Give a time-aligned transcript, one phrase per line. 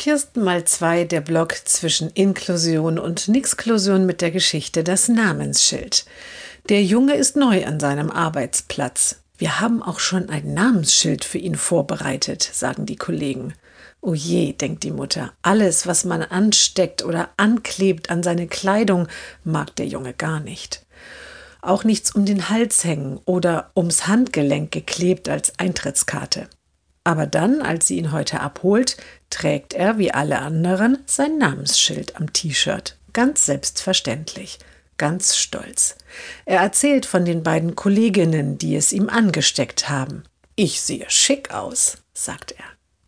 [0.00, 6.06] Kirsten mal zwei, der Block zwischen Inklusion und Nixklusion mit der Geschichte Das Namensschild.
[6.70, 9.16] Der Junge ist neu an seinem Arbeitsplatz.
[9.36, 13.52] Wir haben auch schon ein Namensschild für ihn vorbereitet, sagen die Kollegen.
[14.00, 19.06] O je, denkt die Mutter, alles, was man ansteckt oder anklebt an seine Kleidung,
[19.44, 20.86] mag der Junge gar nicht.
[21.60, 26.48] Auch nichts um den Hals hängen oder ums Handgelenk geklebt als Eintrittskarte.
[27.04, 28.96] Aber dann, als sie ihn heute abholt,
[29.30, 32.96] trägt er, wie alle anderen, sein Namensschild am T-Shirt.
[33.12, 34.58] Ganz selbstverständlich,
[34.98, 35.96] ganz stolz.
[36.44, 40.24] Er erzählt von den beiden Kolleginnen, die es ihm angesteckt haben.
[40.56, 42.64] Ich sehe schick aus, sagt er.